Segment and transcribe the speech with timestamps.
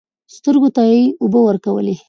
[0.35, 1.95] سترګو ته يې اوبه ورکولې.